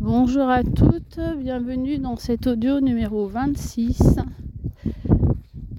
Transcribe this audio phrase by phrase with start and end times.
[0.00, 4.16] Bonjour à toutes, bienvenue dans cet audio numéro 26.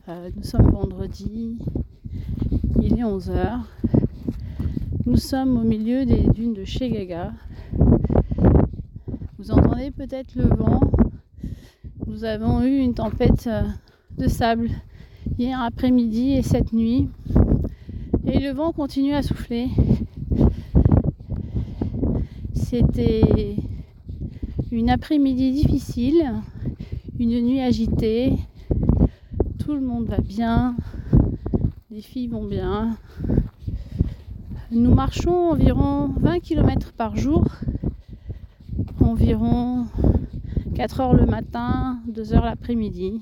[0.08, 1.58] Euh, nous sommes vendredi,
[2.82, 3.60] il est 11h.
[5.06, 7.34] Nous sommes au milieu des dunes de chez Gaga.
[9.38, 10.80] Vous entendez peut-être le vent.
[12.08, 13.64] Nous avons eu une tempête euh,
[14.18, 14.70] de sable
[15.38, 17.10] hier après-midi et cette nuit.
[18.26, 19.68] Et le vent continue à souffler.
[22.74, 23.56] C'était
[24.72, 26.42] une après-midi difficile,
[27.20, 28.34] une nuit agitée.
[29.60, 30.76] Tout le monde va bien,
[31.92, 32.98] les filles vont bien.
[34.72, 37.46] Nous marchons environ 20 km par jour,
[39.00, 39.86] environ
[40.74, 43.22] 4 heures le matin, 2 heures l'après-midi.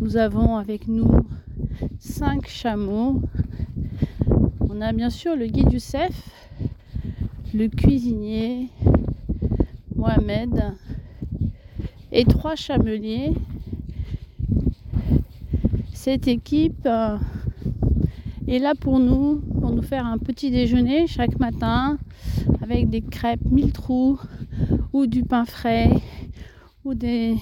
[0.00, 1.10] Nous avons avec nous
[1.98, 3.22] 5 chameaux.
[4.76, 6.30] On a bien sûr le guide Youssef,
[7.54, 8.70] le cuisinier,
[9.94, 10.74] Mohamed
[12.10, 13.34] et trois chameliers.
[15.92, 17.16] Cette équipe euh,
[18.48, 21.96] est là pour nous, pour nous faire un petit déjeuner chaque matin
[22.60, 24.18] avec des crêpes mille trous
[24.92, 25.90] ou du pain frais
[26.84, 27.36] ou des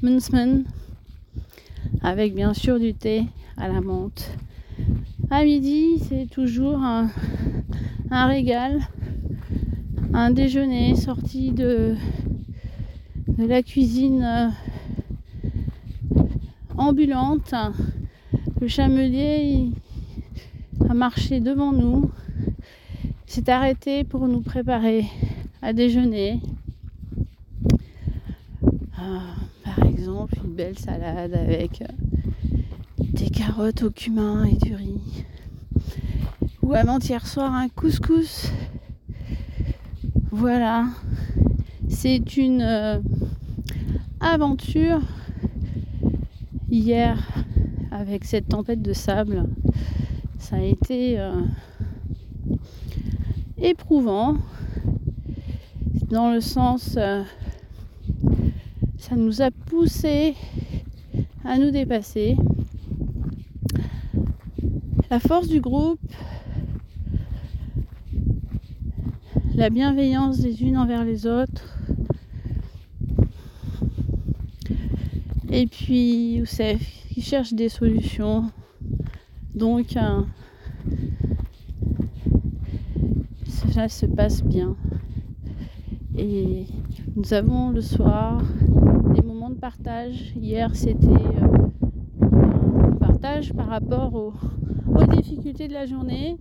[0.00, 0.64] munsmen
[2.00, 3.26] avec bien sûr du thé
[3.58, 4.30] à la menthe.
[5.30, 7.10] À midi, c'est toujours un,
[8.10, 8.80] régal
[10.14, 11.94] un déjeuner sorti de,
[13.36, 14.48] de la cuisine euh,
[16.78, 17.54] ambulante.
[18.58, 19.70] Le chamelier
[20.88, 22.10] a marché devant nous,
[23.26, 25.04] s'est arrêté pour nous préparer
[25.60, 26.40] à déjeuner.
[28.96, 31.86] Ah, par exemple, une belle salade avec euh,
[32.98, 35.24] des carottes au cumin et du riz.
[36.62, 38.50] Ou avant-hier soir, un couscous
[40.30, 40.86] voilà,
[41.88, 43.00] c'est une euh,
[44.20, 45.00] aventure
[46.70, 47.18] hier
[47.90, 49.48] avec cette tempête de sable.
[50.38, 51.40] Ça a été euh,
[53.56, 54.36] éprouvant
[56.10, 57.24] dans le sens, euh,
[58.98, 60.34] ça nous a poussé
[61.44, 62.36] à nous dépasser.
[65.10, 65.98] La force du groupe,
[69.54, 71.78] la bienveillance des unes envers les autres.
[75.48, 78.50] Et puis Youssef qui cherche des solutions.
[79.54, 80.20] Donc euh,
[83.70, 84.76] ça se passe bien.
[86.18, 86.66] Et
[87.16, 88.42] nous avons le soir
[89.14, 90.34] des moments de partage.
[90.36, 92.28] Hier c'était euh,
[92.82, 94.42] un partage par rapport
[95.06, 96.38] difficultés de la journée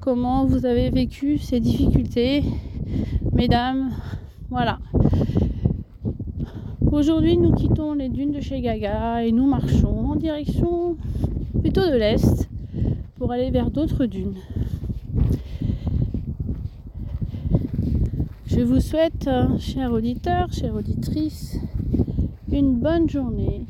[0.00, 2.44] comment vous avez vécu ces difficultés,
[3.32, 3.90] mesdames.
[4.50, 4.78] Voilà.
[6.92, 10.96] Aujourd'hui, nous quittons les dunes de chez Gaga et nous marchons en direction
[11.60, 12.48] plutôt de l'est
[13.18, 14.36] pour aller vers d'autres dunes.
[18.46, 19.28] Je vous souhaite,
[19.58, 21.58] chers auditeurs, chères auditrices,
[22.52, 23.66] une bonne journée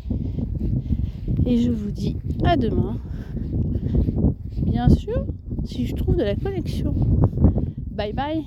[1.46, 2.98] et je vous dis à demain.
[4.62, 5.26] Bien sûr,
[5.64, 6.94] si je trouve de la connexion.
[7.90, 8.44] Bye bye